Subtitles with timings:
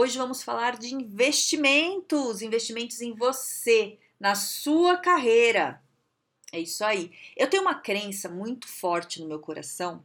[0.00, 5.84] Hoje vamos falar de investimentos, investimentos em você, na sua carreira.
[6.50, 7.12] É isso aí.
[7.36, 10.02] Eu tenho uma crença muito forte no meu coração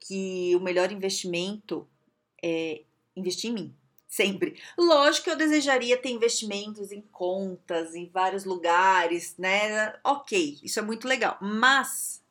[0.00, 1.86] que o melhor investimento
[2.42, 3.76] é investir em mim.
[4.08, 4.58] Sempre.
[4.78, 10.00] Lógico que eu desejaria ter investimentos em contas, em vários lugares, né?
[10.02, 11.36] Ok, isso é muito legal.
[11.42, 12.24] Mas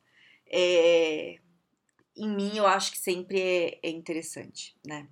[0.47, 1.37] é,
[2.17, 5.07] em mim eu acho que sempre é, é interessante, né?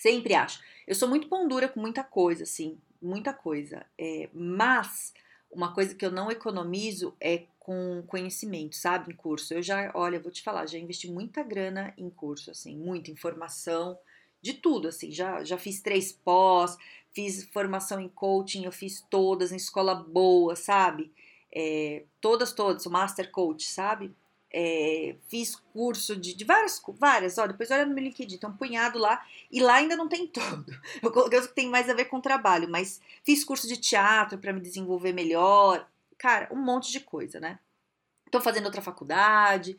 [0.00, 0.58] Sempre acho.
[0.92, 3.86] Eu sou muito pão dura com muita coisa, assim, muita coisa.
[3.98, 5.14] É, mas
[5.50, 9.10] uma coisa que eu não economizo é com conhecimento, sabe?
[9.10, 9.54] Em curso.
[9.54, 13.98] Eu já, olha, vou te falar, já investi muita grana em curso, assim, muita informação,
[14.42, 15.10] de tudo, assim.
[15.10, 16.76] Já, já fiz três pós,
[17.14, 21.10] fiz formação em coaching, eu fiz todas em escola boa, sabe?
[21.50, 24.14] É, todas, todas, o Master Coach, sabe?
[24.54, 28.56] É, fiz curso de, de, várias, várias, ó, depois olha no meu LinkedIn, tem um
[28.56, 30.66] punhado lá, e lá ainda não tem todo.
[31.02, 34.52] Eu coloquei que tem mais a ver com trabalho, mas fiz curso de teatro para
[34.52, 37.58] me desenvolver melhor, cara, um monte de coisa, né?
[38.30, 39.76] Tô fazendo outra faculdade,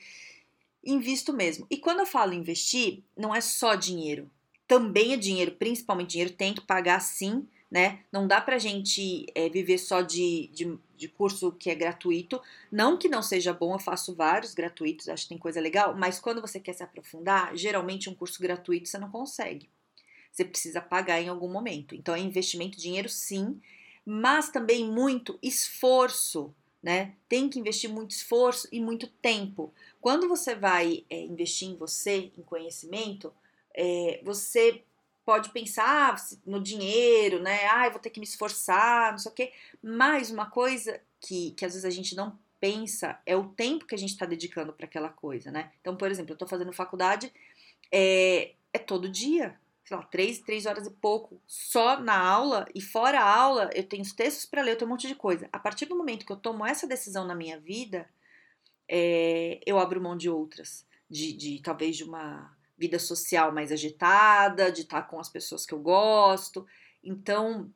[0.84, 1.66] invisto mesmo.
[1.70, 4.30] E quando eu falo investir, não é só dinheiro,
[4.68, 8.02] também é dinheiro, principalmente dinheiro, tem que pagar sim, né?
[8.12, 12.40] Não dá pra gente é, viver só de, de, de, curso que é gratuito.
[12.72, 16.20] Não que não seja bom, eu faço vários gratuitos, acho que tem coisa legal, mas
[16.20, 19.72] quando você quer se aprofundar, geralmente um curso gratuito você não consegue.
[20.32, 21.96] Você precisa pagar em algum momento.
[21.96, 23.60] Então é investimento, dinheiro sim,
[24.06, 27.16] mas também muito esforço, né?
[27.28, 29.74] Tem que investir muito esforço e muito tempo.
[30.00, 33.34] Quando você vai é, investir em você, em conhecimento,
[33.74, 34.84] é, você
[35.26, 37.68] pode pensar no dinheiro, né?
[37.70, 39.54] Ah, eu vou ter que me esforçar, não sei o quê.
[39.82, 43.96] Mas uma coisa que, que às vezes a gente não pensa é o tempo que
[43.96, 45.72] a gente está dedicando para aquela coisa, né?
[45.82, 47.32] Então, por exemplo, eu estou fazendo faculdade,
[47.92, 52.82] é, é todo dia, sei lá, três, três horas e pouco, só na aula, e
[52.82, 55.50] fora a aula, eu tenho os textos para ler, eu tenho um monte de coisa.
[55.52, 58.10] A partir do momento que eu tomo essa decisão na minha vida,
[58.88, 64.72] é, eu abro mão de outras, de, de talvez de uma vida social mais agitada,
[64.72, 66.66] de estar com as pessoas que eu gosto.
[67.04, 67.72] Então,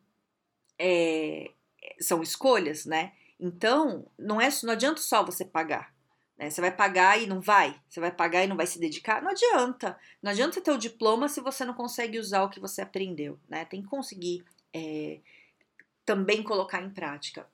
[0.80, 1.52] é,
[2.00, 3.14] são escolhas, né?
[3.40, 5.94] Então, não é não adianta só você pagar.
[6.38, 6.50] Né?
[6.50, 7.80] Você vai pagar e não vai?
[7.90, 9.22] Você vai pagar e não vai se dedicar?
[9.22, 9.98] Não adianta.
[10.22, 13.66] Não adianta ter o diploma se você não consegue usar o que você aprendeu, né?
[13.66, 14.44] Tem que conseguir
[14.74, 15.20] é,
[16.06, 17.48] também colocar em prática.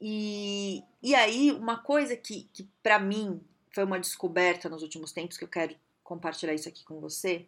[0.00, 3.40] E, e aí, uma coisa que, que para mim
[3.72, 5.76] foi uma descoberta nos últimos tempos que eu quero
[6.10, 7.46] compartilhar isso aqui com você,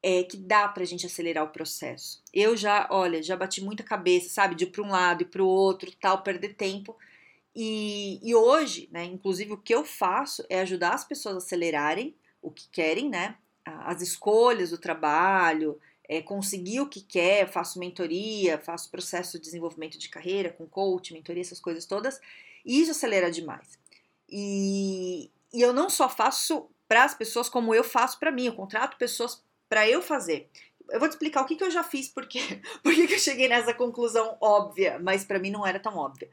[0.00, 2.22] é que dá pra gente acelerar o processo.
[2.32, 5.42] Eu já, olha, já bati muita cabeça, sabe, de ir para um lado e para
[5.42, 6.96] o outro, tal, perder tempo.
[7.54, 12.14] E, e hoje, né, inclusive o que eu faço é ajudar as pessoas a acelerarem
[12.40, 15.78] o que querem, né, as escolhas do trabalho,
[16.08, 21.12] é, conseguir o que quer, faço mentoria, faço processo de desenvolvimento de carreira com coach,
[21.12, 22.20] mentoria, essas coisas todas,
[22.64, 23.78] e isso acelera demais.
[24.28, 28.46] E, e eu não só faço para as pessoas como eu faço para mim.
[28.46, 30.50] Eu contrato pessoas para eu fazer.
[30.88, 32.40] Eu vou te explicar o que, que eu já fiz, porque,
[32.82, 36.28] porque que eu cheguei nessa conclusão óbvia, mas para mim não era tão óbvia.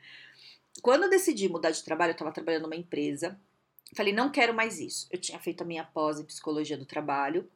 [0.82, 3.40] Quando eu decidi mudar de trabalho, eu estava trabalhando numa empresa,
[3.96, 5.08] falei, não quero mais isso.
[5.12, 7.48] Eu tinha feito a minha pós em psicologia do trabalho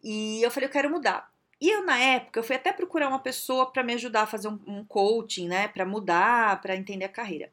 [0.00, 1.28] e eu falei, eu quero mudar.
[1.60, 4.46] E eu, na época, eu fui até procurar uma pessoa para me ajudar a fazer
[4.46, 7.50] um, um coaching, né, para mudar, para entender a carreira.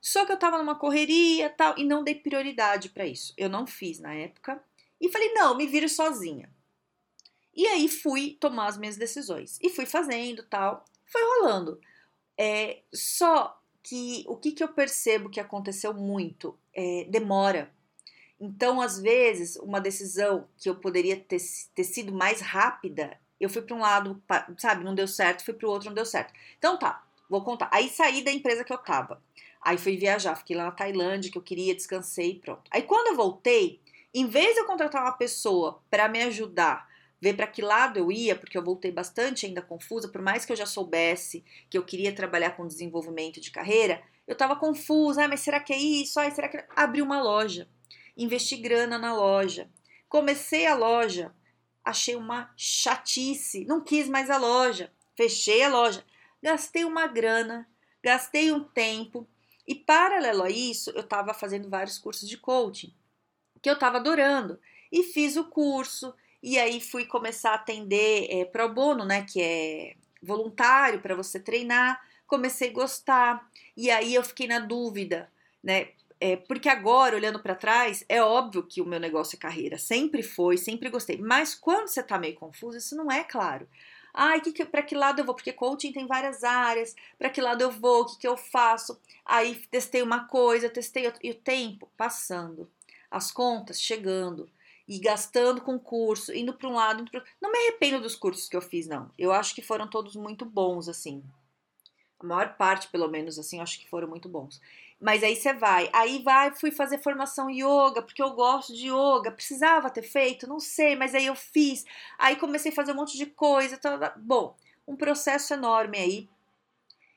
[0.00, 3.34] Só que eu tava numa correria tal e não dei prioridade para isso.
[3.36, 4.62] Eu não fiz na época
[5.00, 6.50] e falei: "Não, me viro sozinha".
[7.54, 11.80] E aí fui tomar as minhas decisões e fui fazendo tal, foi rolando.
[12.38, 17.72] É, só que o que, que eu percebo que aconteceu muito é demora.
[18.40, 21.40] Então, às vezes, uma decisão que eu poderia ter,
[21.74, 24.22] ter sido mais rápida, eu fui para um lado,
[24.56, 26.32] sabe, não deu certo, fui para o outro, não deu certo.
[26.58, 27.68] Então tá, vou contar.
[27.72, 29.20] Aí saí da empresa que eu tava.
[29.62, 32.62] Aí fui viajar, fiquei lá na Tailândia, que eu queria, descansei e pronto.
[32.70, 33.80] Aí quando eu voltei,
[34.14, 36.88] em vez de eu contratar uma pessoa para me ajudar,
[37.20, 40.52] ver para que lado eu ia, porque eu voltei bastante ainda confusa, por mais que
[40.52, 45.28] eu já soubesse que eu queria trabalhar com desenvolvimento de carreira, eu estava confusa, ah,
[45.28, 46.20] mas será que é isso?
[46.20, 47.68] Ah, será que abri uma loja,
[48.16, 49.68] investi grana na loja,
[50.08, 51.34] comecei a loja,
[51.84, 56.04] achei uma chatice, não quis mais a loja, fechei a loja.
[56.40, 57.68] Gastei uma grana,
[58.02, 59.28] gastei um tempo
[59.68, 62.90] e paralelo a isso, eu estava fazendo vários cursos de coaching
[63.60, 64.58] que eu estava adorando
[64.90, 69.42] e fiz o curso e aí fui começar a atender é, pro bono, né, que
[69.42, 72.00] é voluntário para você treinar.
[72.26, 75.30] Comecei a gostar e aí eu fiquei na dúvida,
[75.62, 75.88] né?
[76.20, 80.22] É, porque agora, olhando para trás, é óbvio que o meu negócio é carreira, sempre
[80.22, 81.16] foi, sempre gostei.
[81.18, 83.68] Mas quando você tá meio confuso, isso não é claro.
[84.20, 85.32] Ai, que que, para que lado eu vou?
[85.32, 86.96] Porque coaching tem várias áreas.
[87.16, 88.02] Para que lado eu vou?
[88.02, 89.00] O que, que eu faço?
[89.24, 91.20] Aí testei uma coisa, testei outra.
[91.22, 92.68] E o tempo passando,
[93.08, 94.50] as contas chegando
[94.88, 97.22] e gastando com curso, indo para um lado, indo pro...
[97.40, 99.08] não me arrependo dos cursos que eu fiz, não.
[99.16, 101.22] Eu acho que foram todos muito bons, assim.
[102.20, 104.60] A maior parte, pelo menos, assim, acho que foram muito bons.
[105.00, 109.30] Mas aí você vai, aí vai, fui fazer formação yoga, porque eu gosto de yoga,
[109.30, 111.84] precisava ter feito, não sei, mas aí eu fiz.
[112.18, 113.78] Aí comecei a fazer um monte de coisa,
[114.16, 114.56] bom,
[114.86, 116.28] um processo enorme aí.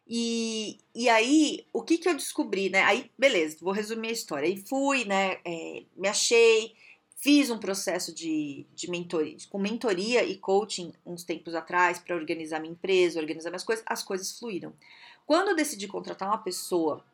[0.08, 2.84] E, e aí, o que que eu descobri, né?
[2.84, 4.48] Aí, beleza, vou resumir a história.
[4.48, 6.76] Aí fui, né, é, me achei,
[7.22, 12.60] fiz um processo de, de mentoria, com mentoria e coaching uns tempos atrás para organizar
[12.60, 14.74] minha empresa, organizar minhas coisas, as coisas fluíram.
[15.26, 17.06] Quando eu decidi contratar uma pessoa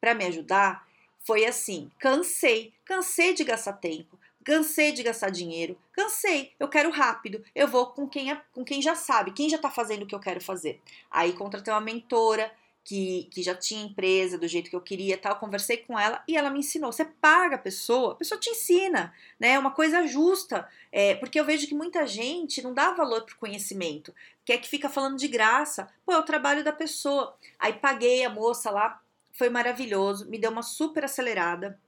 [0.00, 0.88] para me ajudar
[1.20, 7.44] foi assim: cansei, cansei de gastar tempo, cansei de gastar dinheiro, cansei, eu quero rápido,
[7.54, 10.14] eu vou com quem, é, com quem já sabe, quem já está fazendo o que
[10.14, 10.80] eu quero fazer.
[11.10, 12.50] Aí contratei uma mentora
[12.84, 16.36] que, que já tinha empresa do jeito que eu queria tal, conversei com ela e
[16.36, 16.92] ela me ensinou.
[16.92, 19.50] Você paga a pessoa, a pessoa te ensina, né?
[19.50, 23.36] É uma coisa justa, é, porque eu vejo que muita gente não dá valor pro
[23.36, 25.88] conhecimento, quer que fica falando de graça.
[26.04, 27.36] Pô, é o trabalho da pessoa.
[27.58, 29.00] Aí paguei a moça lá
[29.40, 31.80] foi maravilhoso, me deu uma super acelerada.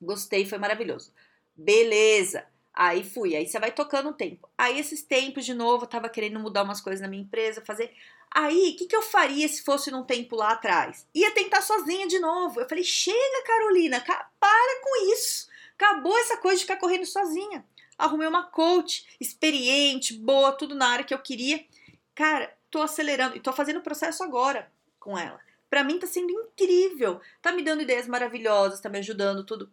[0.00, 1.12] Gostei, foi maravilhoso.
[1.56, 2.46] Beleza.
[2.72, 4.48] Aí fui, aí você vai tocando o tempo.
[4.56, 7.92] Aí esses tempos de novo, eu tava querendo mudar umas coisas na minha empresa, fazer.
[8.34, 11.06] Aí, o que, que eu faria se fosse num tempo lá atrás?
[11.14, 12.60] Ia tentar sozinha de novo.
[12.60, 14.00] Eu falei: chega, Carolina,
[14.40, 15.48] para com isso.
[15.74, 17.64] Acabou essa coisa de ficar correndo sozinha.
[17.98, 21.64] Arrumei uma coach experiente, boa, tudo na área que eu queria.
[22.14, 25.38] Cara, tô acelerando e tô fazendo o processo agora com ela.
[25.68, 27.20] Para mim tá sendo incrível.
[27.40, 29.70] Tá me dando ideias maravilhosas, tá me ajudando tudo.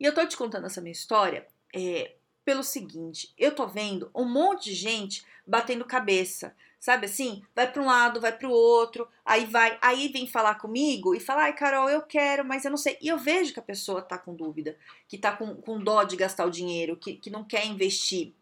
[0.00, 2.12] E eu tô te contando essa minha história é,
[2.44, 7.44] pelo seguinte, eu tô vendo um monte de gente batendo cabeça, sabe assim?
[7.54, 11.20] Vai para um lado, vai para o outro, aí vai, aí vem falar comigo e
[11.20, 12.98] fala, ai Carol, eu quero, mas eu não sei.
[13.00, 14.76] E eu vejo que a pessoa tá com dúvida,
[15.06, 18.34] que tá com, com dó de gastar o dinheiro, que, que não quer investir.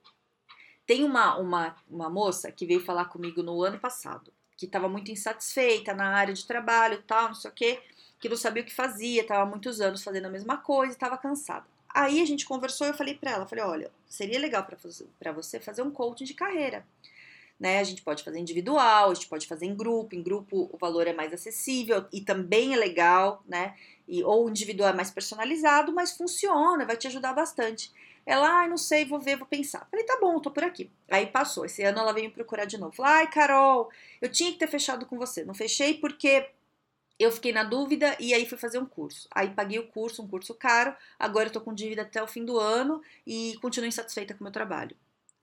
[0.87, 5.11] Tem uma, uma, uma moça que veio falar comigo no ano passado que estava muito
[5.11, 7.81] insatisfeita na área de trabalho tal, não sei o quê,
[8.19, 11.17] que não sabia o que fazia, estava muitos anos fazendo a mesma coisa e estava
[11.17, 11.67] cansada.
[11.89, 15.61] Aí a gente conversou e eu falei para ela, falei, olha, seria legal para você
[15.61, 16.87] fazer um coaching de carreira.
[17.61, 17.79] Né?
[17.79, 21.07] A gente pode fazer individual, a gente pode fazer em grupo, em grupo o valor
[21.07, 23.77] é mais acessível e também é legal, né?
[24.09, 27.93] E, ou individual é mais personalizado, mas funciona, vai te ajudar bastante.
[28.25, 29.87] Ela, ai, não sei, vou ver, vou pensar.
[29.91, 30.91] Falei, tá bom, tô por aqui.
[31.11, 31.65] Aí passou.
[31.65, 32.95] Esse ano ela veio me procurar de novo.
[32.95, 33.91] Falei, ai, Carol,
[34.21, 35.45] eu tinha que ter fechado com você.
[35.45, 36.49] Não fechei porque
[37.19, 39.29] eu fiquei na dúvida e aí fui fazer um curso.
[39.31, 40.95] Aí paguei o curso, um curso caro.
[41.19, 44.45] Agora eu tô com dívida até o fim do ano e continuo insatisfeita com o
[44.45, 44.97] meu trabalho,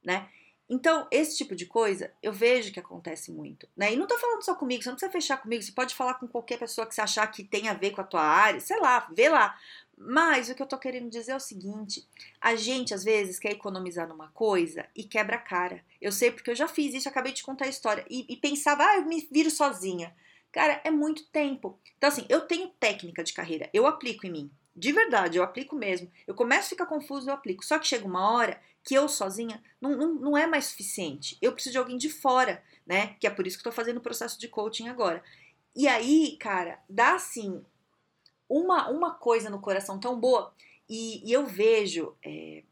[0.03, 0.27] né?
[0.69, 3.93] Então, esse tipo de coisa eu vejo que acontece muito, né?
[3.93, 6.27] E não tô falando só comigo, você não precisa fechar comigo, você pode falar com
[6.27, 9.07] qualquer pessoa que você achar que tem a ver com a tua área, sei lá,
[9.15, 9.57] vê lá.
[9.97, 12.07] Mas o que eu tô querendo dizer é o seguinte:
[12.39, 15.83] a gente às vezes quer economizar numa coisa e quebra a cara.
[15.99, 18.83] Eu sei porque eu já fiz isso, acabei de contar a história e, e pensava,
[18.83, 20.13] ah, eu me viro sozinha.
[20.51, 21.79] Cara, é muito tempo.
[21.97, 24.51] Então, assim, eu tenho técnica de carreira, eu aplico em mim.
[24.75, 26.11] De verdade, eu aplico mesmo.
[26.27, 27.65] Eu começo a ficar confuso, eu aplico.
[27.65, 31.35] Só que chega uma hora que eu sozinha não, não, não é mais suficiente.
[31.41, 33.15] Eu preciso de alguém de fora, né?
[33.19, 35.23] Que é por isso que eu tô fazendo o processo de coaching agora.
[35.75, 37.63] E aí, cara, dá assim
[38.47, 40.53] uma, uma coisa no coração tão boa.
[40.89, 42.63] E, e eu vejo, é,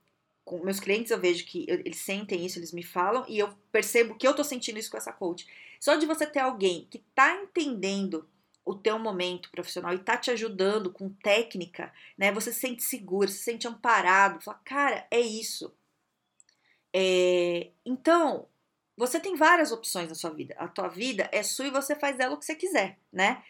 [0.44, 4.16] com meus clientes, eu vejo que eles sentem isso, eles me falam, e eu percebo
[4.16, 5.46] que eu tô sentindo isso com essa coach.
[5.80, 8.28] Só de você ter alguém que tá entendendo
[8.66, 12.32] o teu momento profissional e tá te ajudando com técnica, né?
[12.32, 15.72] Você se sente seguro, se sente amparado, fala, cara, é isso.
[16.92, 18.48] É, então,
[18.98, 20.56] você tem várias opções na sua vida.
[20.58, 23.44] A tua vida é sua e você faz dela o que você quiser, né?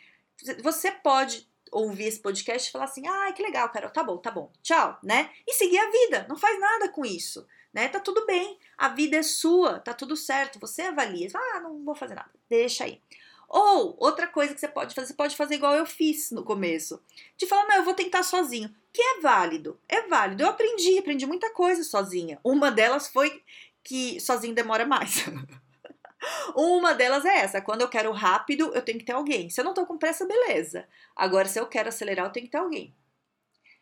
[0.61, 4.31] Você pode ouvir esse podcast e falar assim: ah, que legal, Carol, tá bom, tá
[4.31, 5.31] bom, tchau, né?
[5.47, 7.89] E seguir a vida, não faz nada com isso, né?
[7.89, 11.93] Tá tudo bem, a vida é sua, tá tudo certo, você avalia, ah, não vou
[11.93, 13.01] fazer nada, deixa aí.
[13.49, 17.03] Ou outra coisa que você pode fazer, você pode fazer igual eu fiz no começo,
[17.37, 20.41] de falar, não, eu vou tentar sozinho, que é válido, é válido.
[20.41, 22.39] Eu aprendi, aprendi muita coisa sozinha.
[22.41, 23.43] Uma delas foi
[23.83, 25.25] que sozinho demora mais.
[26.55, 29.49] Uma delas é essa: quando eu quero rápido, eu tenho que ter alguém.
[29.49, 30.87] Se eu não tô com pressa, beleza.
[31.13, 32.95] Agora, se eu quero acelerar, eu tenho que ter alguém.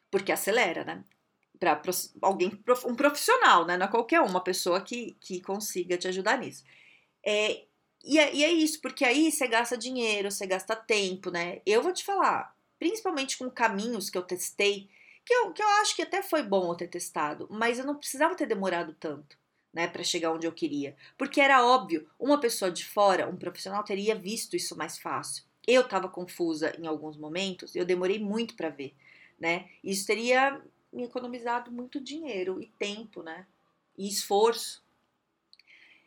[0.10, 1.04] Porque acelera, né?
[1.64, 1.92] Para
[2.22, 2.52] alguém,
[2.86, 3.78] um profissional, né?
[3.78, 6.64] Não é qualquer uma pessoa que, que consiga te ajudar nisso.
[7.26, 7.66] É,
[8.04, 11.62] e, é, e é isso, porque aí você gasta dinheiro, você gasta tempo, né?
[11.66, 14.90] Eu vou te falar, principalmente com caminhos que eu testei,
[15.26, 17.96] que eu, que eu acho que até foi bom eu ter testado, mas eu não
[17.96, 19.38] precisava ter demorado tanto
[19.74, 20.96] né, para chegar onde eu queria.
[21.18, 25.44] Porque era óbvio, uma pessoa de fora, um profissional, teria visto isso mais fácil.
[25.66, 28.94] Eu estava confusa em alguns momentos, eu demorei muito para ver,
[29.40, 29.70] né?
[29.84, 30.62] Isso teria
[30.94, 33.46] me economizado muito dinheiro e tempo, né?
[33.98, 34.84] E esforço.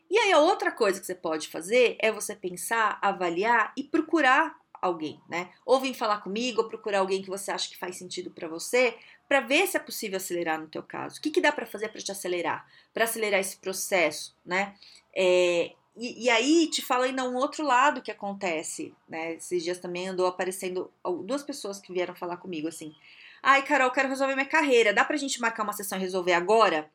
[0.08, 4.58] E aí a outra coisa que você pode fazer é você pensar, avaliar e procurar
[4.80, 5.50] alguém, né?
[5.64, 8.96] Ou vir falar comigo, ou procurar alguém que você acha que faz sentido para você,
[9.28, 11.18] para ver se é possível acelerar no teu caso.
[11.18, 12.66] O que, que dá para fazer para te acelerar?
[12.94, 14.74] Para acelerar esse processo, né?
[15.14, 19.34] É, e, e, aí te fala ainda um outro lado que acontece, né?
[19.34, 20.90] Esses dias também andou aparecendo
[21.24, 22.94] duas pessoas que vieram falar comigo assim.
[23.42, 24.92] Ai, Carol, quero resolver minha carreira.
[24.92, 26.90] Dá pra gente marcar uma sessão e resolver agora?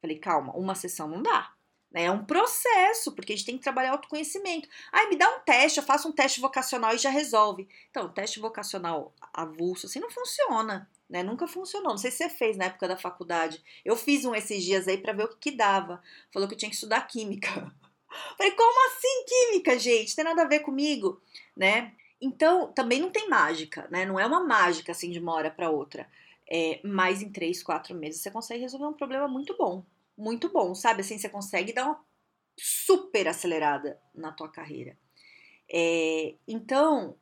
[0.00, 1.52] Falei, calma, uma sessão não dá.
[1.90, 2.04] Né?
[2.04, 4.68] É um processo, porque a gente tem que trabalhar autoconhecimento.
[4.92, 7.68] Ai, me dá um teste, eu faço um teste vocacional e já resolve.
[7.90, 11.22] Então, teste vocacional avulso assim não funciona né?
[11.22, 11.90] Nunca funcionou.
[11.90, 13.62] Não sei se você fez na época da faculdade.
[13.84, 16.02] Eu fiz um esses dias aí para ver o que, que dava.
[16.32, 17.48] Falou que eu tinha que estudar química.
[18.36, 20.14] Falei, como assim química, gente?
[20.14, 21.20] Tem nada a ver comigo,
[21.56, 21.92] né?
[22.20, 24.04] Então, também não tem mágica, né?
[24.04, 26.08] Não é uma mágica assim de uma hora para outra.
[26.50, 29.84] É, mas em três, quatro meses você consegue resolver um problema muito bom.
[30.16, 31.00] Muito bom, sabe?
[31.00, 32.00] Assim, você consegue dar uma
[32.58, 34.96] super acelerada na tua carreira.
[35.70, 37.16] É, então,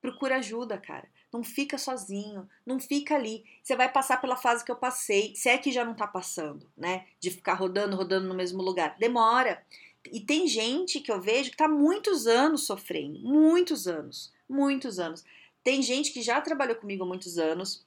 [0.00, 1.08] procura ajuda, cara.
[1.30, 3.44] Não fica sozinho, não fica ali.
[3.62, 6.70] Você vai passar pela fase que eu passei, se é que já não tá passando,
[6.74, 7.06] né?
[7.20, 8.96] De ficar rodando, rodando no mesmo lugar.
[8.98, 9.62] Demora.
[10.10, 15.24] E tem gente que eu vejo que tá muitos anos sofrendo, muitos anos, muitos anos.
[15.62, 17.84] Tem gente que já trabalhou comigo há muitos anos,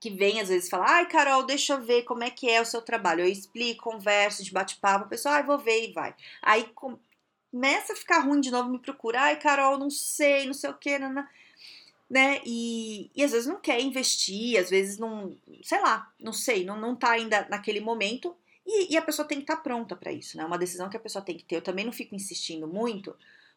[0.00, 2.66] que vem às vezes falar, ai Carol, deixa eu ver como é que é o
[2.66, 3.20] seu trabalho.
[3.20, 6.14] Eu explico, converso, de bate-papo, a pessoa, ai, vou ver e vai.
[6.42, 10.70] Aí começa a ficar ruim de novo, me procura, ai Carol, não sei, não sei
[10.70, 12.40] o que, né?
[12.44, 16.78] E, e às vezes não quer investir, às vezes não, sei lá, não sei, não,
[16.78, 18.36] não tá ainda naquele momento.
[18.66, 20.44] E, e a pessoa tem que estar tá pronta para isso, né?
[20.44, 21.56] Uma decisão que a pessoa tem que ter.
[21.56, 23.14] Eu também não fico insistindo muito,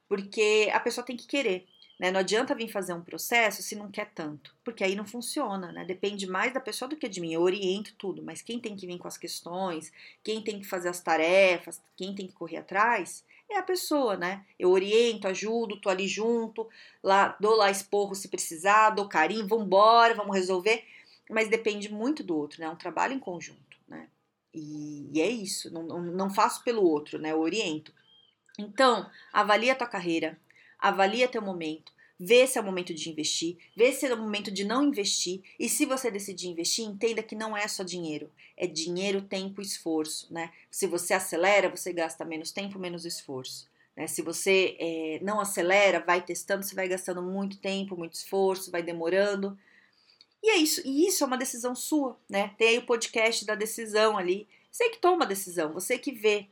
[0.07, 1.67] porque a pessoa tem que querer.
[1.99, 2.11] Né?
[2.11, 5.83] Não adianta vir fazer um processo se não quer tanto, porque aí não funciona, né?
[5.83, 7.33] Depende mais da pessoa do que de mim.
[7.33, 9.91] Eu oriento tudo, mas quem tem que vir com as questões,
[10.23, 14.45] quem tem que fazer as tarefas, quem tem que correr atrás, é a pessoa, né?
[14.59, 16.67] Eu oriento, ajudo, tô ali junto,
[17.01, 20.83] lá dou lá esporro se precisar, dou carinho, vambora, vamos resolver.
[21.29, 22.67] Mas depende muito do outro, né?
[22.67, 24.07] É um trabalho em conjunto, né?
[24.53, 27.31] E, e é isso, não, não, faço pelo outro, né?
[27.31, 27.93] Eu oriento.
[28.59, 30.39] Então, avalia a tua carreira,
[30.79, 34.49] avalia teu momento, Vê se é o momento de investir, vê se é o momento
[34.49, 35.41] de não investir.
[35.59, 39.63] E se você decidir investir, entenda que não é só dinheiro, é dinheiro, tempo e
[39.63, 40.51] esforço, né?
[40.71, 43.69] Se você acelera, você gasta menos tempo, menos esforço.
[43.95, 44.07] Né?
[44.07, 48.81] Se você é, não acelera, vai testando, você vai gastando muito tempo, muito esforço, vai
[48.81, 49.57] demorando.
[50.41, 52.51] E é isso, e isso é uma decisão sua, né?
[52.57, 54.47] Tem aí o podcast da decisão ali.
[54.71, 56.47] Você que toma a decisão, você que vê.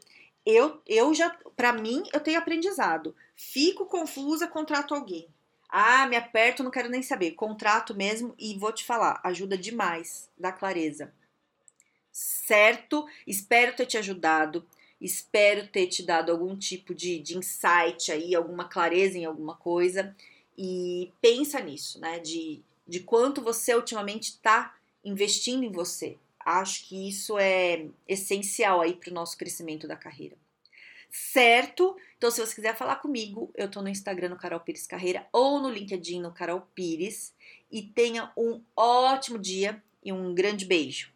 [0.46, 3.16] Eu, eu já, para mim, eu tenho aprendizado.
[3.36, 5.28] Fico confusa, contrato alguém.
[5.70, 7.32] Ah, me aperto, não quero nem saber.
[7.32, 11.14] Contrato mesmo e vou te falar, ajuda demais, dá clareza.
[12.12, 13.06] Certo?
[13.28, 14.66] Espero ter te ajudado.
[15.02, 20.16] Espero ter te dado algum tipo de, de insight aí, alguma clareza em alguma coisa.
[20.58, 22.20] E pensa nisso, né?
[22.20, 24.74] De, de quanto você ultimamente está
[25.04, 26.18] investindo em você.
[26.40, 30.38] Acho que isso é essencial aí para o nosso crescimento da carreira
[31.16, 31.96] certo?
[32.26, 35.62] Então, se você quiser falar comigo, eu tô no Instagram no Carol Pires Carreira ou
[35.62, 37.36] no LinkedIn no Carol Pires.
[37.72, 41.14] E tenha um ótimo dia e um grande beijo.